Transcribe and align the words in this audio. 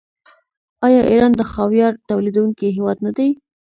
آیا 0.85 1.01
ایران 1.11 1.31
د 1.35 1.41
خاویار 1.51 1.93
تولیدونکی 2.09 2.67
هیواد 2.77 2.97
نه 3.05 3.11
دی؟ 3.17 3.29